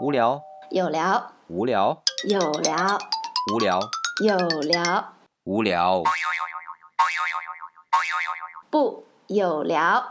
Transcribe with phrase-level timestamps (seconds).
[0.00, 2.98] 无聊，有聊，无聊，有聊，
[3.52, 3.78] 无聊，
[4.24, 5.12] 有聊，
[5.44, 6.02] 无聊。
[8.70, 10.02] 不有聊。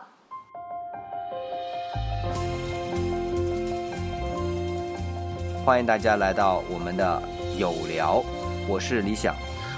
[5.65, 7.19] 欢迎大家来到我们的
[7.57, 8.23] 有聊，
[8.67, 9.33] 我是李想。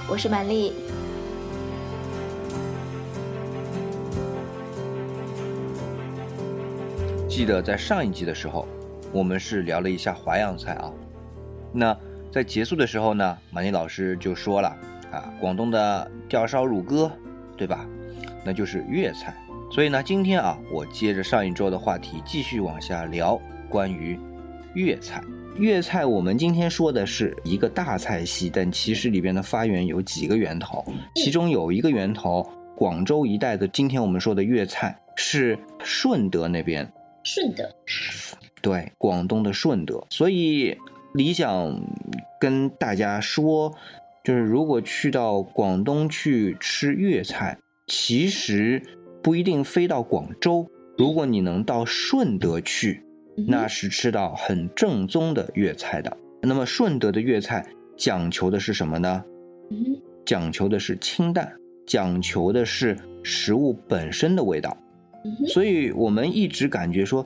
[0.09, 0.73] 我是满丽，
[7.29, 8.67] 记得在上一集的时候，
[9.11, 10.91] 我们是聊了一下淮扬菜啊。
[11.73, 11.97] 那
[12.31, 14.69] 在结束的时候呢，马丽老师就说了
[15.11, 17.11] 啊，广东的吊烧乳鸽，
[17.57, 17.85] 对吧？
[18.43, 19.35] 那就是粤菜。
[19.71, 23.39] 所以呢，今天啊，我接着上一周的话题继续往下聊
[23.69, 24.19] 关于
[24.73, 25.23] 粤菜。
[25.57, 30.83] 粤菜我们今天说的是一个大菜系，但其实里边的发源有几个源头，
[31.15, 36.89] 其中有一个源头，广州一带的今天我们说的粤菜是顺德那边
[37.23, 37.69] 顺德，
[38.61, 40.05] 对，广东的顺德。
[40.09, 40.77] 所以
[41.13, 41.81] 理想
[42.39, 43.73] 跟大家说，
[44.23, 48.81] 就是如果去到广东去吃粤菜，其实
[49.21, 50.69] 不一定非到广州。
[50.97, 53.03] 如果你能到顺德去，
[53.47, 56.15] 那是吃到很正宗的粤菜的。
[56.41, 57.65] 那么顺德的粤菜
[57.97, 59.23] 讲求的是什么呢？
[59.71, 61.51] 嗯讲求的是清淡，
[61.87, 64.77] 讲求的是食物本身的味道。
[65.47, 67.25] 所以我们一直感觉说，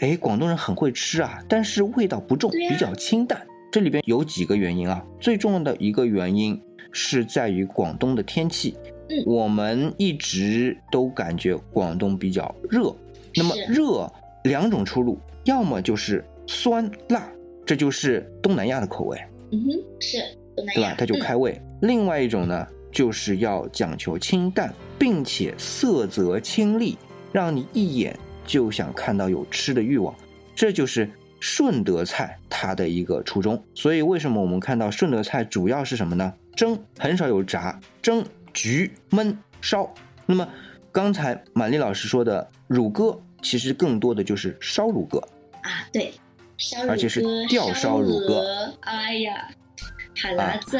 [0.00, 3.40] 哎，广东人很会吃啊，但是味道不重，比较清淡。
[3.70, 8.76] 这里边有几个原因啊，最重要的一个原因是在于广东的天气。
[9.08, 12.94] 嗯我们一直都感觉广东比较热，
[13.34, 14.10] 那么热
[14.44, 17.30] 两种出路，要么就是酸辣，
[17.66, 19.18] 这就是东南亚的口味，
[19.50, 20.18] 嗯哼，是
[20.56, 20.94] 东南亚，对吧？
[20.96, 21.60] 它就开胃。
[21.82, 26.96] 另外一种呢，就是要讲求清淡，并且色泽清丽，
[27.32, 30.14] 让你一眼就想看到有吃的欲望。
[30.54, 33.62] 这就是顺德菜它的一个初衷。
[33.74, 36.32] 所以为什么我们看到顺德菜主要是什么呢？
[36.54, 39.92] 蒸，很少有炸，蒸、焗、焖、烧。
[40.26, 40.46] 那么
[40.92, 45.18] 刚才满丽老师说的乳鸽，其实更多的就是烧乳鸽。
[45.62, 46.12] 啊，对，
[46.58, 49.48] 烧乳而且是吊烧乳鸽鹅，哎呀，
[50.14, 50.78] 海辣子，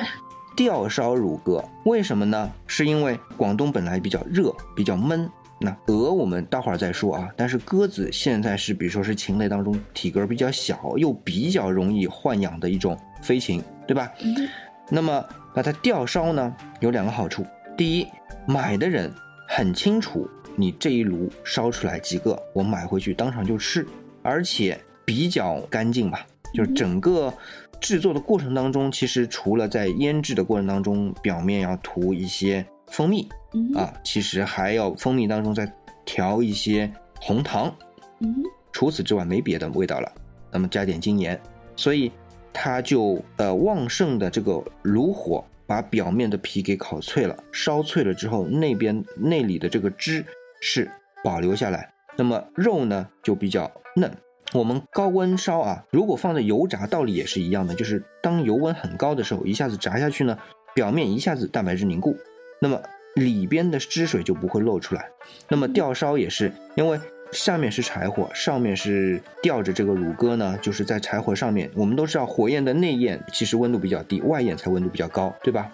[0.55, 2.53] 吊烧乳鸽，为什么呢？
[2.67, 5.29] 是因为广东本来比较热，比较闷。
[5.63, 14.13] 那鹅我们待会儿再说啊，但是鸽子现在是，比如说是禽类当中体格比较小，又比较容易豢养的一种飞禽，对吧？
[14.23, 14.49] 嗯，
[14.91, 15.25] 那么
[15.55, 17.45] 把它吊烧呢，有两个好处。
[17.77, 18.07] 第一，
[18.47, 19.11] 买的人
[19.49, 23.87] 很清楚你这一炉烧出来几个，我买回去当场就吃，
[24.23, 26.27] 而且比较干净吧。
[26.55, 27.33] 就是整个
[27.81, 35.71] 制作的过程当中，其实除了在腌制的过程当中，表面要涂一些蜂蜜嗯，啊，其实还要蜂蜜当中再
[36.05, 37.75] 调一些红糖，
[38.21, 40.13] 嗯，除此之外没别的味道了。
[40.51, 41.41] 那么加点精盐，
[41.75, 42.13] 所以
[42.53, 50.23] 它就呃旺盛的这个炉火把表面的皮给烤脆了，烧脆了之后，那边内里的这个汁
[50.61, 50.91] 是
[51.25, 54.15] 保留下来，那么肉呢就比较嫩。
[54.53, 60.37] 我们高温烧啊，如果放在油炸，道理也是一样的，就是当油温很高的时候，一下子炸下去呢，
[60.75, 62.15] 表面一下子蛋白质凝固，
[62.63, 62.81] 那么
[63.17, 65.05] 里边的汁水就不会漏出来。
[65.49, 66.99] 那么吊烧也是，因为
[67.33, 71.69] 下面是柴火，上面是吊着这个乳鸽呢，就是在柴火上面。
[71.75, 75.73] 我们都知道火焰的内焰其实温度比较低，外焰才温度比较高，对吧？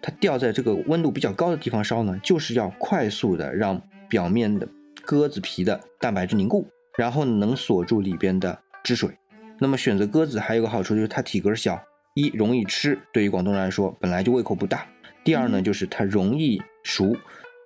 [0.00, 4.66] 它吊在这个温度比较高的地方烧呢，就是要快速的让表面的
[5.02, 6.66] 鸽子皮的蛋白质凝固，
[6.96, 9.10] 然后能锁住里边的汁水。
[9.58, 11.80] 那么选择鸽子还有个好处就是它体格小，
[12.14, 14.78] 一容易吃，对于广东人来说本来就胃口不大；
[15.24, 17.16] 第二呢嗯就是它容易熟，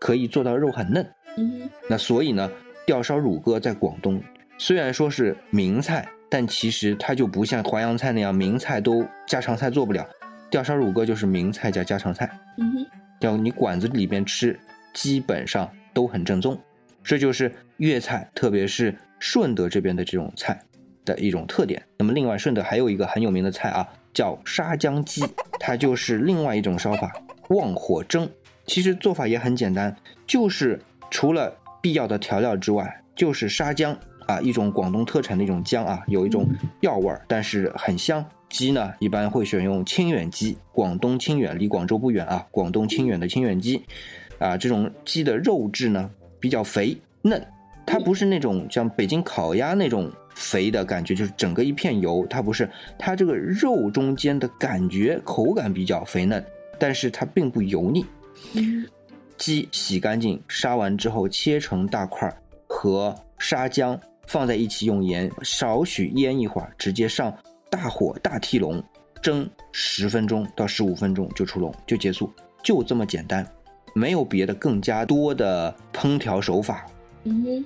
[0.00, 1.06] 可以做到肉很嫩。
[1.36, 2.50] 嗯，那所以呢，
[2.86, 4.22] 吊烧乳鸽在广东
[4.58, 10.06] 虽然说是名菜，但其实它就不像淮扬菜那样名菜都家常菜做不了，
[10.50, 12.86] 吊烧乳鸽就是名菜加家常菜，嗯哼，
[13.20, 14.58] 要你馆子里边吃，
[14.94, 16.58] 基本上都很正宗。
[17.04, 20.58] 这就是粤菜，特别是顺德这边的这种菜
[21.04, 21.82] 的一种特点。
[21.98, 25.22] 那么另外顺德还有一个很有名的菜啊，叫沙姜鸡，
[25.60, 27.12] 它就是另外一种烧法，
[27.48, 28.28] 旺火蒸。
[28.66, 29.94] 其实做法也很简单，
[30.26, 33.96] 就是除了必要的调料之外，就是沙姜
[34.26, 36.48] 啊，一种广东特产的一种姜啊，有一种
[36.80, 38.24] 药味儿，但是很香。
[38.48, 43.82] 鸡呢，一般会选用清远鸡，广东清远离广州不远啊，广东清远的清远鸡，
[44.38, 46.08] 啊，这种鸡的肉质呢
[46.38, 47.44] 比较肥嫩，
[47.84, 56.42] 它不是那种像北京烤鸭那种肥的感觉，就是整个一片油，它不是，它这个肉中间的感觉口感比较肥嫩，
[56.78, 58.04] 但是它并不油腻。
[58.54, 58.86] 嗯
[59.36, 67.36] 鸡洗干净，杀完之后切成大块儿，和沙姜放在一起用盐少许腌一会儿，直接上
[67.68, 68.82] 大火大屉笼
[69.20, 72.32] 蒸十分钟到十五分钟就出笼就结束，
[72.62, 73.46] 就这么简单，
[73.94, 76.86] 没有别的更加多的烹调手法，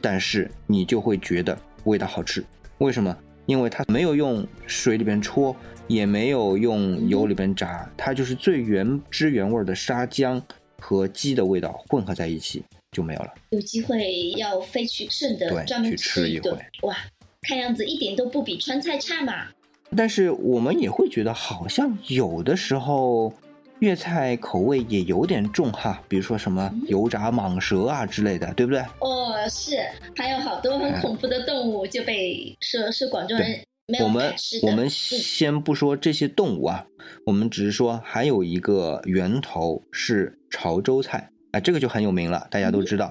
[0.02, 2.44] 但是你就会觉得味道好吃。
[2.78, 3.16] 为什么？
[3.50, 5.54] 因为它没有用水里边戳，
[5.88, 10.40] 也没有用油里边炸，它就是最原汁原味的沙姜
[10.78, 12.62] 和鸡的味道混合在一起
[12.92, 13.34] 就没有了。
[13.48, 16.62] 有机会要飞去顺德专门去吃一顿回。
[16.82, 16.96] 哇，
[17.42, 19.48] 看样子一点都不比川菜差嘛。
[19.96, 23.34] 但是我们也会觉得，好像有的时候
[23.80, 28.80] 粤菜口味也有点重哈，比如说什么油炸蟒蛇啊之类的，对不对？
[29.00, 29.78] 哦，是，
[30.14, 34.68] 还有好多很恐怖的动物就被说是广州人没有我们敢吃的。
[34.68, 36.86] 我们嗯先不说这些动物啊，
[37.24, 43.10] 我们只是说还有一个源头是潮州菜啊，这个就很有名了，大家都知道，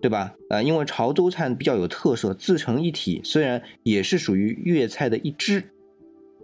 [0.00, 0.34] 对吧？
[0.50, 5.71] 呃，因为潮州菜比较有特色，自成一体，虽然也是属于粤菜的一支，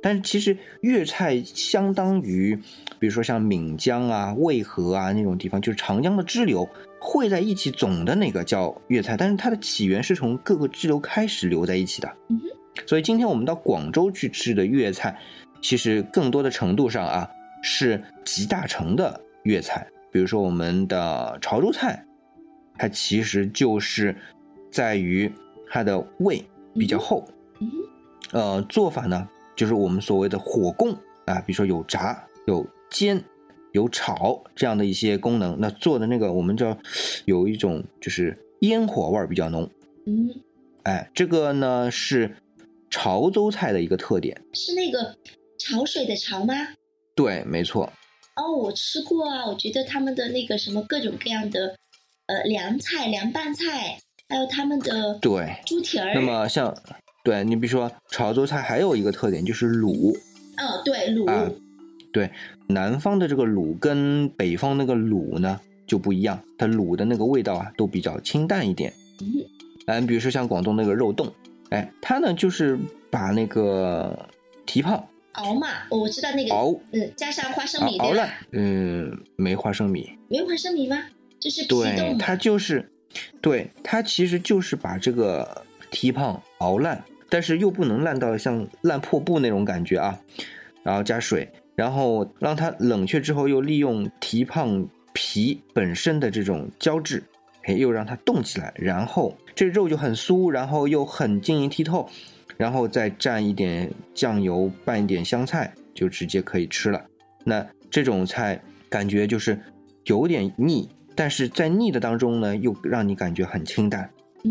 [0.02, 2.54] 但是其实粤菜相当于，
[2.98, 6.68] 比如说像闽江啊、渭河啊那种地方，就是长江的支流
[7.00, 12.12] 汇在一起，总的那个叫粤菜，但是它的起源是从各个支流开始流在一起的。
[12.86, 15.18] 所以今天我们到广州去吃的粤菜，
[15.60, 17.28] 其实更多的程度上啊
[17.62, 22.04] 是集大成的粤菜，比如说我们的潮州菜，
[22.76, 24.14] 它其实就是
[24.70, 25.30] 在于
[25.68, 26.40] 它的味
[26.74, 27.26] 比较厚，
[28.30, 29.28] 呃，做法呢
[29.58, 30.92] 就是我们所谓的火供
[31.26, 33.20] 啊，比如说有炸、有煎、
[33.72, 35.58] 有炒这样的一些功能。
[35.58, 36.78] 那做的那个我们叫
[37.24, 39.68] 有一种就是烟火味儿比较浓，
[40.06, 40.30] 嗯，
[40.84, 42.36] 哎，这个呢是
[42.88, 44.40] 潮州菜的一个特点。
[44.52, 45.16] 是那个
[45.58, 46.54] 潮水的潮吗？
[47.16, 47.92] 对，没错，
[48.36, 51.76] 哦，我吃过啊，我觉得他们的那个什么各种各样的
[52.26, 55.56] 呃凉菜、凉拌菜，还有他们的对。
[55.66, 56.14] 猪蹄儿。
[56.14, 56.72] 那么像，
[57.28, 60.16] 对你比如说潮州菜还有一个特点就是卤
[60.56, 61.46] 哦，对卤，啊，
[62.10, 62.30] 对，
[62.68, 68.90] 南方的这个卤跟北方那个卤呢就不一样，它卤的那个味道啊都比较清淡一点。
[69.20, 69.44] 嗯
[69.86, 71.30] 嗯，比如说像广东那个肉冻，
[71.68, 72.78] 哎，它呢就是
[73.10, 74.26] 把那个
[74.64, 80.96] 蹄膀熬嘛，哦我知道那个，熬嗯，加上花生米对吧熬烂？，嗯，没花生米，没花生米吗？
[81.38, 82.16] 就是皮对，冻。
[82.16, 82.90] 它就是，
[83.42, 90.18] 对，它其实就是把这个蹄膀熬烂，但是又不能烂到像烂破布那种感觉啊，
[90.82, 97.22] 然后加水，然后让它冷却之后，又利用蹄胖皮本身的这种胶质，
[97.64, 102.08] 哎，又让它冻起来，然后这肉就很酥，然后又很晶莹剔透，
[102.56, 107.04] 然后再蘸一点酱油，拌一点香菜，就直接可以吃了。
[107.44, 109.58] 那这种菜感觉就是
[110.04, 114.08] 有点腻，但是在腻的当中呢，又让你感觉很清淡，
[114.44, 114.50] 嗯，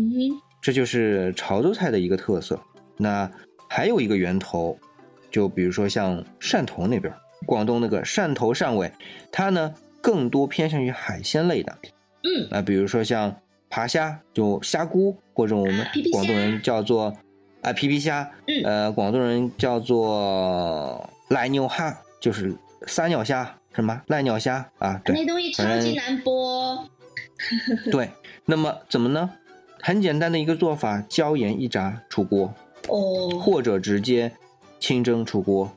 [0.68, 2.60] 这就是潮州菜的一个特色。
[2.98, 3.30] 那
[3.70, 4.78] 还有一个源头，
[5.30, 7.10] 就比如说像汕头那边，
[7.46, 8.92] 广东那个汕头汕尾，
[9.32, 9.72] 它呢
[10.02, 11.74] 更多偏向于海鲜类的，
[12.22, 13.34] 嗯，啊，比如说像
[13.70, 17.16] 爬虾，就虾菇，或者我们广东人叫做
[17.62, 22.54] 啊皮皮虾，嗯呃，广东人叫做赖牛虾，就是
[22.86, 25.00] 撒尿虾，什么赖尿虾啊？
[25.02, 26.86] 对那东西超级难剥。
[27.90, 28.10] 对。
[28.50, 29.30] 那么怎么呢？
[29.80, 32.52] 很简单的一个做法，椒盐一炸出锅，
[32.88, 34.32] 哦，或者直接
[34.78, 35.70] 清蒸出锅，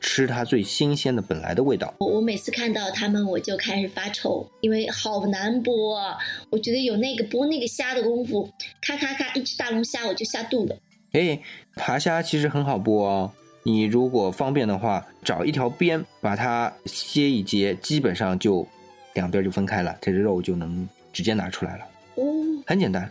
[0.00, 1.94] 吃它最新鲜的本来的味道。
[1.98, 6.18] 我我每次看到他们，我就开始发愁，因为好难剥啊！
[6.50, 8.50] 我觉得有那个剥那个虾的功夫，
[8.82, 10.76] 咔咔咔，一只大龙虾我就下肚了。
[11.12, 11.40] 哎，
[11.76, 13.32] 爬虾其实很好剥哦。
[13.66, 18.66] 你如果方便的话，找一条边，把它切一截，基本上就
[19.14, 21.84] 两边就分开了，这只肉就能直接拿出来了，
[22.16, 22.22] 哦，
[22.66, 23.10] 很简单，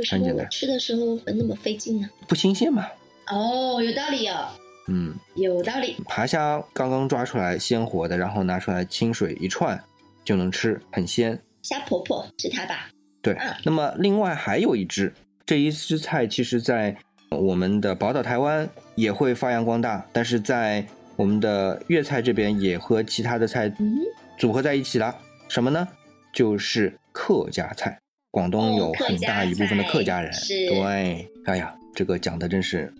[0.00, 2.08] 为什很简单么我吃的时候那么费劲呢？
[2.26, 2.86] 不新鲜嘛。
[3.28, 4.48] 哦，有道理哦，
[4.88, 5.96] 嗯，有道理。
[6.06, 9.78] 爬虾刚刚抓出来鲜活的，然后拿出来清水一串
[10.24, 11.38] 就能吃，很鲜。
[11.62, 12.88] 虾婆婆是它吧？
[13.20, 15.12] 对嗯，那么另外还有一只，
[15.44, 16.96] 这一只菜其实在
[17.30, 20.84] 我们的宝岛台湾也会发扬光大，但是在
[21.16, 23.98] 我们的粤菜这边也和其他的菜嗯，
[24.38, 25.14] 组合在一起了。
[25.48, 25.86] 什么呢？
[26.32, 27.98] 就是客家菜。
[28.30, 32.92] 广东哦有很大一部分的客家人，是对，哎呀，这个讲的真是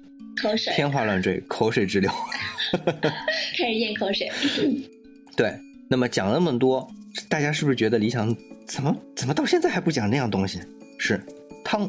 [0.42, 2.10] 口水，天花乱坠，口水直流。
[3.56, 4.30] 开始咽口水。
[5.36, 5.54] 对，
[5.88, 6.88] 那么讲那么多，
[7.28, 8.34] 大家是不是觉得理想
[8.66, 10.60] 怎么怎么到现在还不讲那样东西？
[10.98, 11.20] 是
[11.64, 11.88] 汤，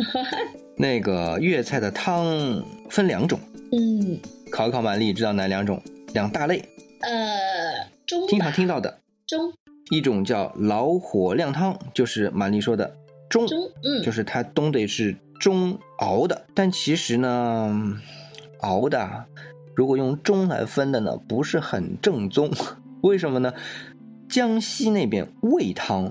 [0.76, 3.38] 那个粤菜的汤分两种，
[3.72, 4.18] 嗯，
[4.50, 5.80] 考一考满丽知道哪两种？
[6.14, 6.62] 两大类，
[7.00, 9.52] 呃，中经常听到的，中
[9.92, 12.96] 一种叫老火靓汤，就是玛丽说的
[13.28, 13.46] 中，
[14.02, 18.00] 就是它冬得是中熬的，但其实呢，
[18.60, 19.26] 熬的
[19.74, 22.50] 如果用中来分的呢，不是很正宗。
[23.02, 23.52] 为什么呢？
[24.30, 26.06] 江西那边煨汤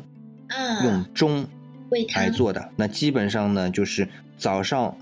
[0.50, 1.48] 啊，用中
[1.90, 4.08] 煨汤来做的，那基本上呢就是
[4.38, 4.96] 早上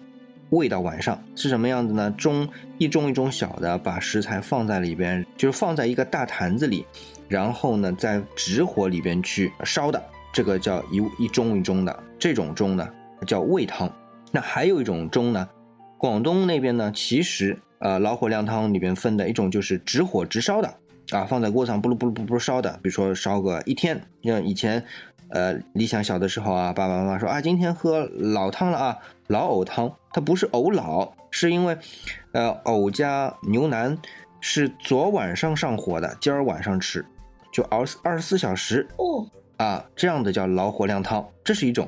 [0.52, 2.14] 煨到晚上是什么样子呢？
[2.18, 6.86] 盅一盅一盅小的，把食材放在里边，就是放在一个大坛子里，
[7.28, 10.04] 然后呢在直火里边去烧的，
[10.34, 12.88] 这个叫一一盅一盅的，这种盅呢
[13.28, 13.92] 叫煨汤。
[14.32, 15.48] 那还有一种盅呢，
[15.98, 20.74] 广东那边呢其实呃老火靓汤里边分的一种就是直火直烧的。
[21.12, 24.00] 啊，放在锅上，不噜不噜不噜烧的，比如说烧个一天。
[24.22, 24.86] 像以前，
[25.30, 29.92] 呃，理想小的时候啊，爸爸妈妈说啊，今天喝老汤了啊，老藕汤。
[30.12, 31.78] 它不是藕老，是因为，
[32.32, 33.96] 呃，藕加牛腩
[34.42, 37.06] 是昨晚上上火的，今儿晚上吃，
[37.54, 38.88] 就熬二十四小时。
[38.98, 39.26] 哦，
[39.58, 41.88] 啊，这样的叫老火靓汤，这是一种。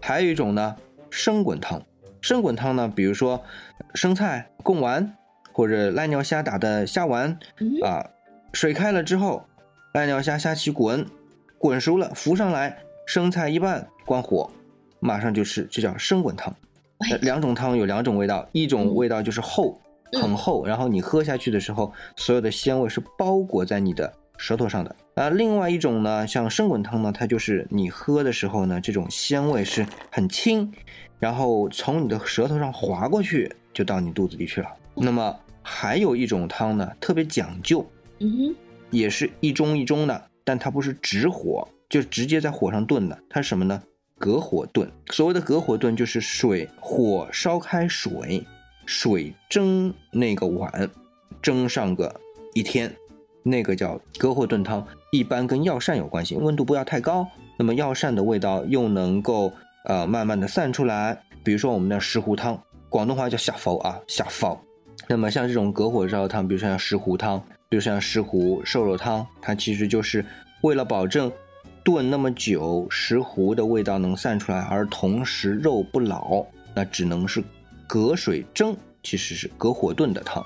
[0.00, 0.74] 还有一种呢，
[1.10, 1.82] 生滚汤。
[2.22, 3.42] 生滚汤呢，比如说
[3.94, 5.14] 生菜贡丸，
[5.52, 7.38] 或者濑尿虾打的虾丸，
[7.84, 8.04] 啊。
[8.54, 9.44] 水开了之后，
[9.92, 11.06] 濑尿虾下起滚，
[11.58, 14.48] 滚熟了浮上来，生菜一半，关火，
[15.00, 16.54] 马上就吃，这叫生滚汤。
[17.20, 19.80] 两种汤有两种味道，一种味道就是厚，
[20.12, 24.94] 很厚，然后你喝下去的时候，所有的鲜味是包裹在你的舌头上的。
[25.14, 30.72] 啊，另外一种呢，像生滚汤呢，它就是你喝的时候呢，这种鲜味是很轻，
[31.18, 34.68] 然后从你的舌头上滑过去，就到你肚子里去了。
[34.94, 37.84] 那么还有一种汤呢，特别讲究。
[38.20, 38.56] 嗯哼，
[38.90, 43.18] 也是一盅一盅的，但它不是直火，就直接在火上炖的。
[43.28, 43.82] 它是什么呢？
[44.16, 44.90] 隔火炖。
[45.10, 48.42] 所谓的隔火炖，就是水火烧开水，
[48.86, 50.88] 水蒸那个碗，
[51.42, 52.18] 蒸上个
[52.54, 52.90] 一天，
[53.42, 54.82] 那个叫隔火炖汤。
[55.12, 57.28] 一般跟药膳有关系，温度不要太高，
[57.58, 59.52] 那么药膳的味道又能够
[59.84, 61.22] 呃慢慢的散出来。
[61.44, 64.58] 比如说我们的石斛汤，广东话叫下浮啊下浮。
[65.08, 67.44] 那么像这种隔火烧的汤，比如说像石斛汤。
[67.70, 70.24] 就像石斛瘦肉汤，它其实就是
[70.62, 71.30] 为了保证
[71.84, 77.44] 炖那么久石斛的味道能散出来，而同时肉不老，那只能是
[77.86, 80.44] 隔水蒸，其实是隔火炖的汤。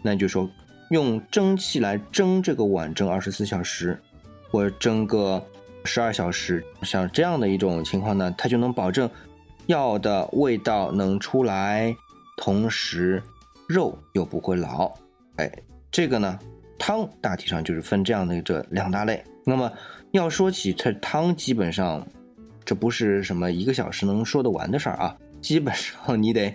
[0.00, 0.48] 那就说
[0.90, 4.00] 用蒸汽来蒸这个碗，蒸二十四小时，
[4.48, 5.44] 或者蒸个
[5.84, 9.10] 十二小时，像这样的一种情况呢，它就能保证
[9.66, 11.96] 药的味道能出来，
[12.36, 13.20] 同时
[13.68, 14.92] 肉又不会老。
[15.34, 15.50] 哎，
[15.90, 16.38] 这个呢。
[16.80, 19.22] 汤大体上就是分这样的这两大类。
[19.44, 19.70] 那么
[20.12, 22.04] 要说起这汤，基本上
[22.64, 25.14] 这不是什么一个小时能说得完的事儿啊。
[25.42, 26.54] 基本上你得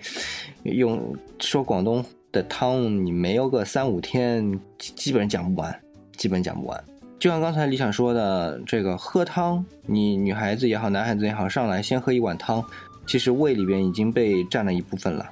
[0.64, 5.80] 用说广东的汤，你没有个三五天，基本讲不完，
[6.18, 6.84] 基本讲不完。
[7.18, 12.64] 就像刚才李想说的，这个喝汤，你女孩子也好，男孩子也好，上来先喝一碗汤，
[13.08, 15.28] 其实胃里边已经被占了一部分了。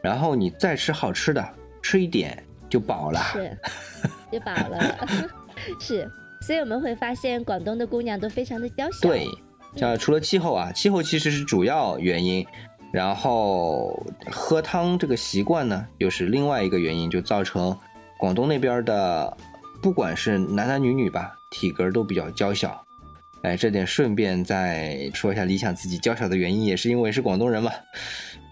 [0.00, 1.46] 然后你再吃好吃的，
[1.82, 3.20] 吃一点就饱了。
[3.32, 3.56] 是。
[4.32, 5.08] 就饱了，
[5.78, 9.08] 是，所以我们会发现广东的姑娘都非常的娇小。
[9.08, 9.28] 对，
[9.76, 12.44] 像除了气候啊，气候其实是主要原因，
[12.92, 17.76] 然后喝汤这个习惯呢，又是另外一个原因，就造成
[18.18, 19.36] 广东那边的，
[19.80, 22.84] 不管是男男女女吧，体格都比较娇小。
[23.44, 27.70] 哎，这点顺便再说一下，理想自己娇小的原因，也是因为是广东人嘛。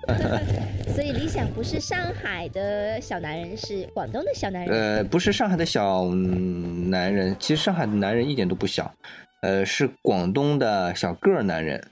[0.95, 4.99] 所以理想不是上海的小男人，是广东的小男人。
[4.99, 8.93] 呃，不是上海的小男人，其实上海的男人一点都不小，
[9.41, 11.83] 呃，是广东的小个儿男人。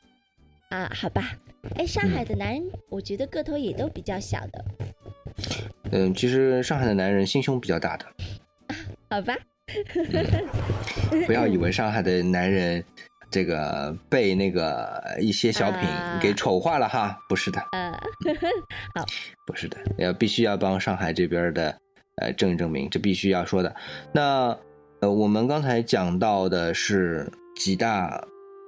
[0.69, 1.33] 啊，好吧，
[1.76, 4.64] 哎，上海的男人，我觉得个头也都比较小的。
[5.92, 8.04] 嗯，其实上海的男人心胸比较大的。
[8.66, 8.76] 啊
[9.09, 9.35] 好吧。
[11.27, 12.85] 不要以为上海的男人。
[13.33, 15.89] 这个被那个一些小品
[16.21, 17.93] 给丑化了哈，不是的，嗯，
[18.97, 19.07] 好，
[19.47, 21.79] 不是的，要必须要帮上海这边的
[22.17, 23.73] 呃证证明，这必须要说的。
[24.12, 24.59] 那
[25.00, 28.21] 呃，我们刚才讲到的是几大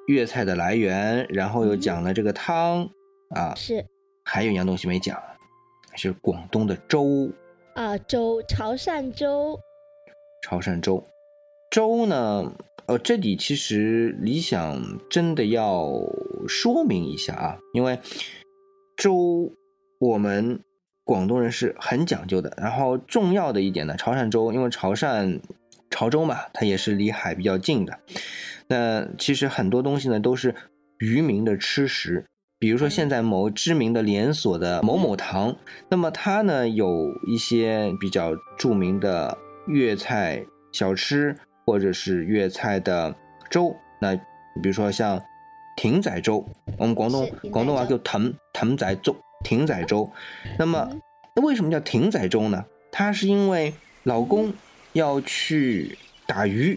[0.06, 2.88] 粤菜的来源，然后又讲了这个汤
[3.30, 3.84] 啊，是，
[4.24, 5.20] 还有一样东西没讲，
[5.96, 7.28] 是广东的粥。
[7.74, 9.58] 啊，粥，潮汕粥，
[10.42, 11.02] 潮汕粥，
[11.70, 12.52] 粥呢？
[12.86, 15.88] 呃，这里其实理想真的要
[16.48, 17.96] 说明一下啊，因为
[18.96, 19.52] 粥
[20.00, 20.60] 我们
[21.04, 22.52] 广东人是很讲究的。
[22.56, 25.40] 然后重要的一点呢，潮汕粥，因为潮汕
[25.90, 28.00] 潮州嘛，它也是离海比较近的。
[28.66, 30.52] 那其实很多东西呢都是
[30.98, 32.24] 渔民的吃食，
[32.58, 35.56] 比如说现在某知名的连锁的某某堂，
[35.88, 41.36] 那么它呢有一些比较著名的粤菜小吃。
[41.64, 43.14] 或者是粤菜的
[43.48, 45.22] 粥，那比如说像
[45.76, 46.44] 艇仔粥，
[46.76, 49.14] 我们广东广东话叫藤藤仔粥，
[49.44, 50.10] 艇仔粥。
[50.58, 50.90] 那么，
[51.36, 52.64] 那为什么叫艇仔粥呢？
[52.90, 54.52] 它是因为老公
[54.92, 56.76] 要去打鱼，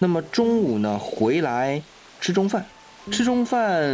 [0.00, 1.80] 那么中午呢回来
[2.20, 2.66] 吃中饭，
[3.12, 3.88] 吃中饭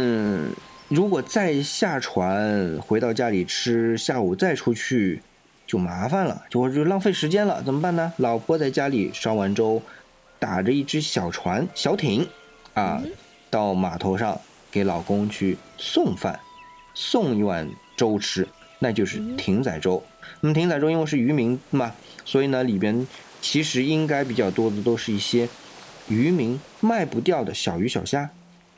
[0.87, 5.21] 如果再下船回到家里吃，下午再出去
[5.73, 8.13] 就麻烦了，就就浪费时间了，怎么办呢？
[8.17, 9.81] 老婆在家里烧完粥，
[10.37, 12.27] 打着一只小船小艇，
[12.75, 13.01] 啊，
[13.49, 14.39] 到码头上
[14.69, 16.39] 给老公去送饭，
[16.93, 20.03] 送一碗粥吃，那就是艇仔粥。
[20.41, 21.91] 那么艇仔粥因为是渔民嘛，
[22.23, 23.07] 所以呢里边
[23.41, 25.49] 其实应该比较多的都是一些
[26.07, 28.29] 渔民卖不掉的小鱼小虾，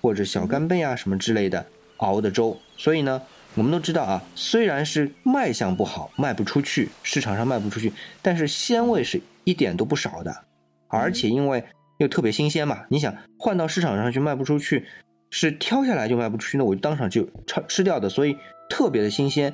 [0.02, 1.66] 或者小干贝啊什么之类的
[1.98, 2.58] 熬的粥。
[2.78, 3.22] 所以呢，
[3.56, 10.44] 我们都知道啊，虽然是卖相不好，卖不出去，市场上卖不出去，但是鲜味是一点都不少的，
[10.88, 11.64] 而且因为
[11.98, 14.86] 又特别新鲜嘛，你想换到市场上去卖不出去，
[15.30, 18.36] 是挑下来就卖不出去，那我就当场就吃吃掉的，所以
[18.70, 19.54] 特别的新鲜。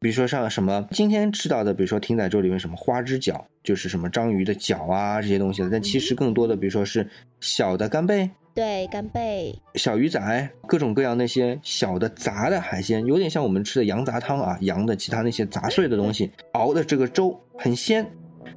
[0.00, 7.06] 比如说像什么今天吃到的，比如说艇仔粥里面什么花枝饺，就是什么章鱼的脚啊这些东西的，但其实更多的，比如说是
[7.40, 18.06] 小的干贝、对，干贝，小鱼仔，各种各样那些小的杂的海鲜，有点像我们吃的羊杂汤啊，羊的其他那些杂碎的东西熬的这个粥很鲜。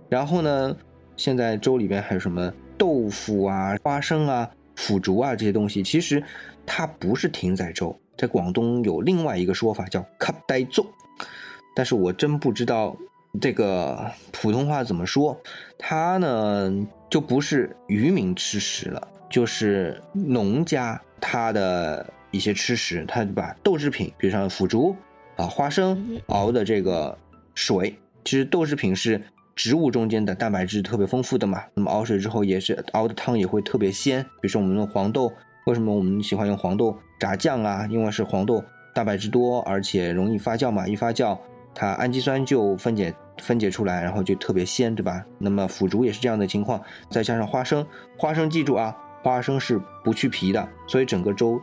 [0.10, 0.76] 然后呢，
[1.16, 6.22] 现在粥里边还有什么豆腐啊、花生啊、腐竹啊这些东西，其实
[6.66, 10.86] 它不是艇仔粥，在广东有另外一个说法叫卡呆粥。
[11.74, 12.94] 但是我真不知道
[13.40, 15.40] 这个普通话怎么说，
[15.78, 24.96] 它呢就不是渔民吃食了，就是农家他的一些吃食，他就把豆制品，比如像腐竹
[25.36, 27.18] 啊、花生熬的这个
[27.54, 29.22] 水，其实豆制品是
[29.54, 35.30] 植物中间的蛋白质特别丰富的嘛，那么熬水之后也是熬的汤也会特别鲜，比如说我们用黄豆，
[35.66, 37.86] 为什么我们喜欢用黄豆炸酱啊？
[37.92, 38.64] 因为是黄豆
[38.94, 41.38] 蛋白质多，而且容易发酵嘛，一发酵。
[41.78, 45.26] 它氨基酸就分解分解出来，然后就特别鲜，对吧？
[45.38, 47.86] 那么腐竹也是这样的情况，再加上花生，
[48.18, 48.96] 花生记住啊，
[49.26, 51.60] 花生是不去皮的，所以整个粥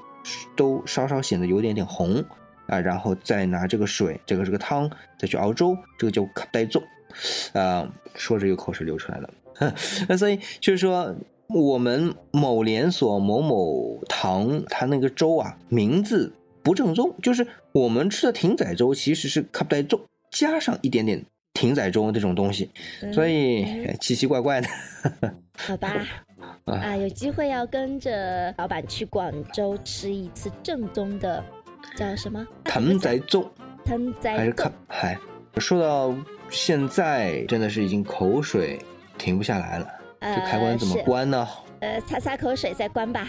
[0.57, 2.21] 都稍稍显得有点点红
[2.67, 6.83] 啊，然后再拿这个水，这个这个汤再去熬粥，这个叫卡带粥，
[7.53, 9.31] 啊，说着有口水流出来了。
[10.09, 11.15] 那所以就是说，
[11.47, 16.33] 我们某连锁某某堂，它那个粥啊，名字。
[16.65, 22.71] 不正宗，就是我们吃的艇仔粥其实是卡带粥加上一点点艇仔粥这种东西，
[23.13, 23.65] 所以
[24.01, 24.69] 奇奇怪怪的。
[25.57, 25.93] 好吧，
[26.65, 31.43] 啊，有机会要跟着老板去广州吃一次正宗的，
[31.97, 32.47] 叫什么？
[32.65, 33.51] 藤仔粥。
[33.85, 35.19] 藤仔还是看嗨，
[35.57, 36.15] 说到
[36.49, 38.79] 现在真的是已经口水
[39.19, 39.89] 停不下来了，
[40.21, 41.49] 这开关怎么关呢？
[41.81, 43.27] 呃，擦擦口水再关吧。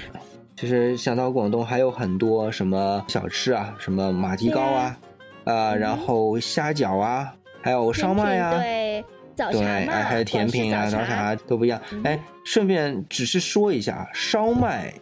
[0.56, 4.98] 其实想到广东还有很多什么小吃啊，什么马蹄糕啊，
[5.46, 9.04] 啊，然后虾饺啊，还有烧麦啊，对，
[9.36, 11.82] 早茶对，哎，还有甜品啊，早茶都不一样。
[12.04, 14.94] 哎，顺便只是说一下，烧麦，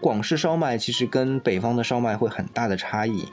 [0.00, 3.24] 广式烧麦其实跟北方的烧麦会很大的差异。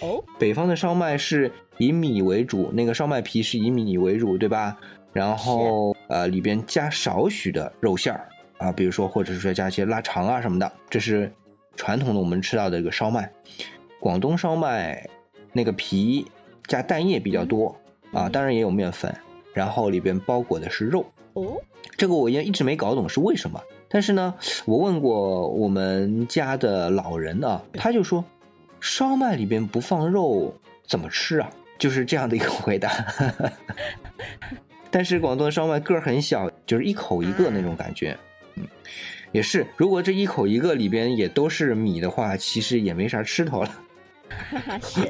[0.00, 4.76] 哦，北方的烧麦是以米为主，那个烧麦皮是以米为主，对吧？
[5.12, 8.28] 然后呃，里边加少许的肉馅儿。
[8.58, 11.30] 啊，比如说，或者是说加一些腊肠啊什么的，这是
[11.76, 13.28] 传统的我们吃到的一个烧麦。
[13.98, 15.08] 广东烧麦
[15.52, 16.24] 那个皮
[16.68, 17.74] 加蛋液比较多
[18.12, 19.12] 啊，当然也有面粉，
[19.54, 21.06] 然后里边包裹的是肉。
[21.32, 21.58] 哦，
[21.96, 23.58] 这个我也一直没搞懂是为什么。
[23.88, 24.34] 但是呢，
[24.66, 28.22] 我问过我们家的老人啊，他就说
[28.80, 30.54] 烧麦里边不放肉
[30.86, 31.48] 怎么吃啊？
[31.78, 32.90] 就是这样的一个回答。
[34.90, 38.16] 但是广东烧麦个儿很小，就是一口一个那种感觉。
[38.54, 38.64] 嗯，
[39.32, 39.66] 也是。
[39.76, 43.70] 如果这一口一个里边也都是米的话，其实也没啥吃头了。
[44.50, 45.00] 哈哈，是。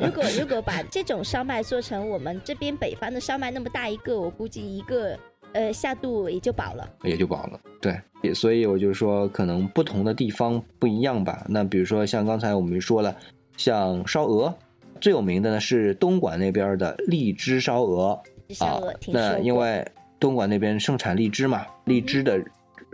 [0.00, 5.18] 如果如果把这种烧麦做成我们这边北方的烧麦那么大一个，我估计一个
[5.52, 6.88] 呃下肚也就饱了。
[7.02, 8.32] 也就饱了，对。
[8.34, 11.44] 所以我就说，可能不同的地方不一样吧。
[11.48, 13.14] 那比如说像刚才我们说了，
[13.56, 14.54] 像烧鹅，
[15.00, 18.20] 最有名的呢是东莞那边的荔枝烧鹅
[18.58, 18.80] 啊。
[19.08, 19.86] 那因为
[20.18, 22.42] 东莞那边盛产荔枝嘛，荔枝的。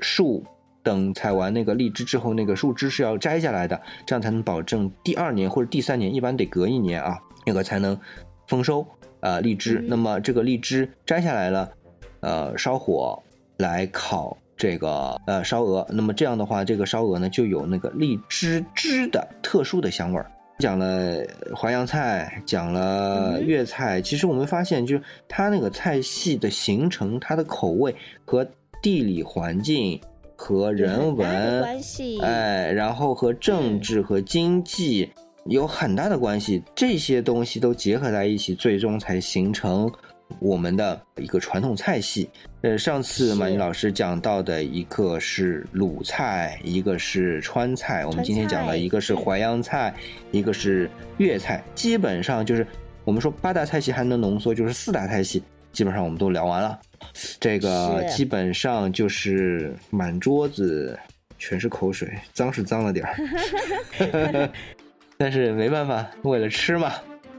[0.03, 0.43] 树
[0.83, 7.99] 等采完那个荔枝之后，那个树枝是要摘下来的，这样才能保证第二年或者第三年，一般得隔一年啊，那个才能
[8.47, 8.87] 丰收
[9.21, 9.85] 啊荔枝。
[9.87, 11.71] 那么这个荔枝摘下来了，
[12.21, 13.23] 呃，烧火
[13.59, 20.31] 来烤这个呃烧鹅，那么这样的话，这个烧鹅呢就有那个荔枝汁的特殊的香味儿。
[20.59, 21.23] 讲了
[21.55, 28.47] 淮扬菜，讲了粤菜，其实我们发现，就是它那个菜系的形成，它的口味和。
[28.83, 30.01] 地理环境
[30.41, 35.13] 和人文关系，哎，然后和政治和经济
[35.45, 36.63] 有很大的关系。
[36.75, 39.93] 这些东西都结合在一起，最终才形成
[40.39, 42.31] 我们的一个传统菜系。
[42.63, 49.95] 呃，上次马宁老师讲到的一个是鲁菜，一个是川菜，我们今天讲的一个是淮扬菜，
[50.33, 52.67] 一个是粤菜，基本上就是
[53.05, 56.81] 我们说八大菜系还能浓缩，就是四大菜系，基本上我们都聊完了。
[57.39, 60.99] 这个基本上就是满桌子
[61.39, 64.51] 全是口水，脏是脏了点儿，
[65.17, 66.93] 但是没办法，为了吃嘛。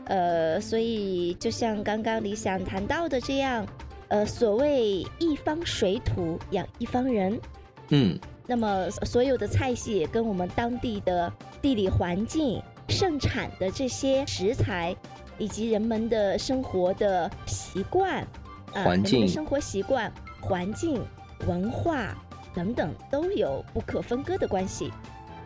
[0.05, 3.65] 呃，所以就像刚刚李想谈到的这样，
[4.09, 7.39] 呃，所谓一方水土养一方人，
[7.89, 14.93] 嗯，那么所有的菜系也跟我们当地的地理环境、盛产的这些食材，
[15.37, 18.27] 以及人们的生活的习惯、啊
[18.71, 21.01] 环境生活习惯、环境、
[21.47, 22.15] 文化
[22.53, 24.91] 等等，都有不可分割的关系。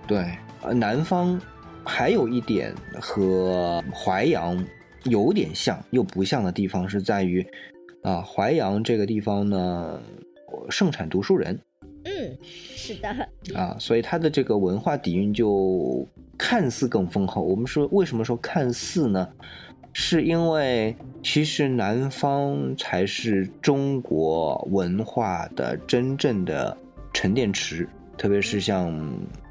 [0.07, 1.39] 对，呃，南方
[1.83, 4.63] 还有一点和淮阳
[5.03, 7.45] 有点像又不像的地方是在于，
[8.03, 9.99] 啊，淮阳这个地方呢，
[10.69, 11.59] 盛产读书人
[12.05, 13.09] 嗯，是的，
[13.55, 16.07] 啊，所以它的这个文化底蕴就
[16.37, 17.41] 看似更丰厚。
[17.41, 19.27] 我们说为什么说看似呢？
[19.97, 26.77] 是因为其实南方才是中国文化的真正的
[27.13, 28.93] 沉淀池，特别是像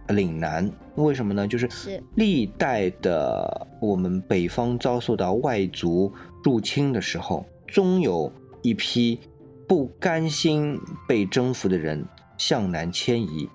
[0.08, 1.48] 岭南，为什么呢？
[1.48, 8.30] 就是是历代的我们北方遭受到外族入侵的时候，终有
[8.60, 9.18] 一批
[9.66, 10.78] 不甘心
[11.08, 12.04] 被征服的人
[12.36, 13.48] 向南迁移。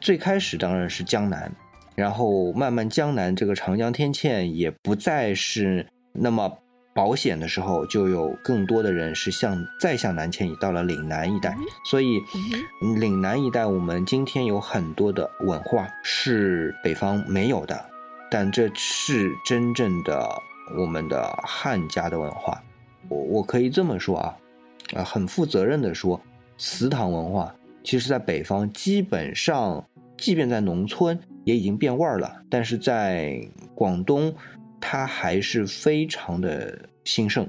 [0.00, 1.52] 最开始当然是江南，
[1.96, 5.84] 然后慢慢江南这个长江天堑也不再是
[6.20, 6.58] 那么
[6.94, 12.20] 保险的时候，就有更多的人是向再向南迁移到了岭南一带，所以
[12.96, 17.84] 岭南一带我们今天有很多的文化是北方没有的，
[18.30, 20.28] 但这是真正的
[20.76, 22.60] 我们的汉家的文化。
[23.08, 24.36] 我我可以这么说啊，
[24.94, 26.20] 啊，很负责任的说，
[26.56, 27.54] 祠堂文化
[27.84, 29.84] 其实在北方基本上，
[30.16, 33.40] 即便在农村也已经变味儿了，但是在
[33.74, 34.34] 广东，
[34.80, 37.46] 它还是非常的兴盛。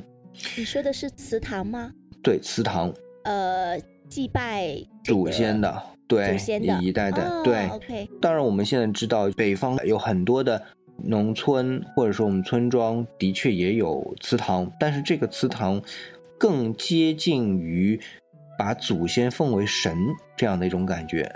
[0.58, 1.92] 你说的是祠堂吗？
[2.22, 7.68] 对，祠堂呃，祭拜祖先的，对，祖先的一一代代，哦对。
[7.68, 10.62] ，OK，当然，我们现在知道北方有很多的
[11.04, 15.82] 农村，或者说我们村庄的确也有祠堂，但是这个祠堂
[16.38, 18.00] 更接近于
[18.58, 19.98] 把祖先奉为神
[20.36, 21.30] 这样的一种感觉。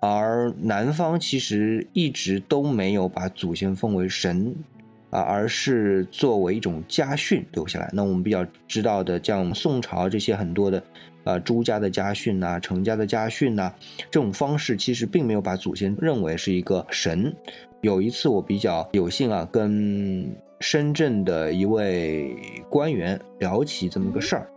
[0.00, 4.54] 而南方其实一直都没有把祖先奉为神，
[5.10, 7.90] 啊，而是作为一种家训留下来。
[7.92, 10.82] 那我们比较知道的，像宋朝这些很多的，
[11.24, 13.72] 呃，朱家的家训呐、程家的家训呐、
[14.10, 17.34] 这种方式其实并没有把祖先认为是一个神。
[17.82, 20.28] 有一次我比较有幸啊，跟
[20.60, 22.34] 深圳的一位
[22.68, 24.48] 官员聊起这么个事儿，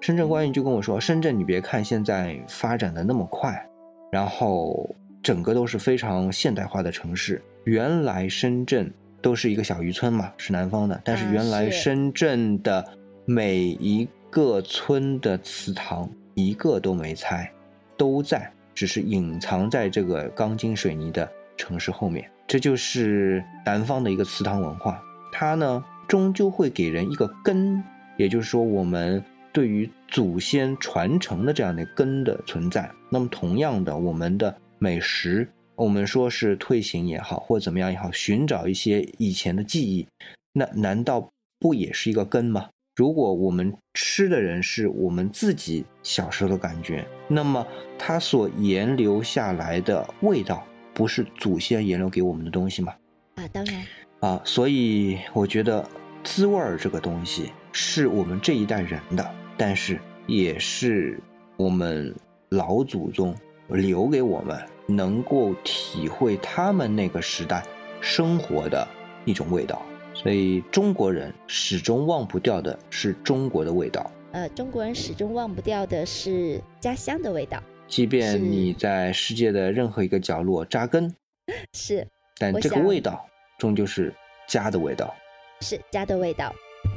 [0.00, 3.66] 深圳官员就跟我说：“深圳，你别看现在发展的那么快，
[4.12, 12.84] 然后整个都是非常现代化的城市，原来深圳都是一个小渔村嘛，是南方的，但是啊原来深圳的
[13.24, 17.50] 每一个村的祠堂一个都没拆，
[17.96, 22.30] 都在，只是隐藏在这个钢筋水泥的城市后面。
[22.46, 25.02] 这就是南方的一个祠堂文化，
[25.32, 27.82] 它呢终究会给人一个根，
[28.16, 32.90] 也就是说我们对于祖先传承的这样的根的存在。
[33.10, 35.46] 那么同样的，我们的美食，
[35.78, 40.04] 我们说是退行也好，或怎么样也好，寻找一些以前的记忆，
[40.52, 42.68] 那难道不也是一个根吗？
[42.96, 47.64] 如果我们吃的人是我们自己小时候的感觉，那么
[47.96, 52.92] 它所沿留下来的味道，不是祖先沿留给我们的东西吗？
[53.36, 53.86] 啊，当然，
[54.18, 55.88] 啊，所以我觉得
[56.24, 59.24] 滋味儿这个东西是我们这一代人的，
[59.56, 61.20] 但是也是
[61.56, 62.12] 我们
[62.48, 63.32] 老祖宗
[63.68, 67.62] 留给我们，能够体会他们那个时代
[68.00, 68.88] 生活的
[69.24, 69.80] 一种味道。
[70.14, 81.14] 所以中国人始终忘不掉的是中国的味道，呃，中国人始终忘不掉的是家乡的味道，即便你在世界的任何一个角落扎根，
[81.72, 82.04] 是
[82.36, 83.24] 但这个味道
[83.58, 84.12] 终究是
[84.48, 85.14] 家的味道。
[85.60, 86.52] 是家的味道。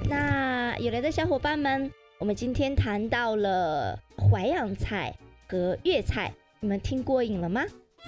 [0.10, 5.15] 那有来的小伙伴们，我们今天谈到了淮扬菜
[5.47, 7.63] 和粤菜，你们听过瘾了吗？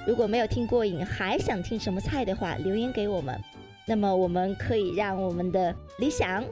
[0.06, 3.40] 如果没有听过瘾，还想听什么菜的话，留言给我们。
[3.86, 6.44] 那么我们可以让我们的理想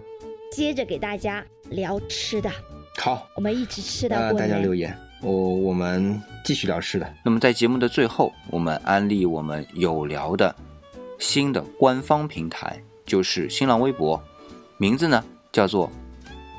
[0.51, 2.51] 接着给大家聊吃的，
[2.97, 4.49] 好，我们一直吃到呃，过年。
[4.49, 7.13] 大家留言，我我们继续聊吃的。
[7.23, 10.53] 那么在节目的最后，我们安利我们有聊的
[11.19, 14.21] 新的官方平台就是新浪微博，
[14.77, 15.23] 名字呢
[15.53, 15.89] 叫做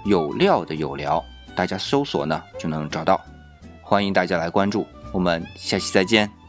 [0.07, 1.23] 有料的有聊，
[1.55, 3.21] 大家搜索呢就能找到，
[3.83, 6.42] 欢迎大家来关注，我们下期再见。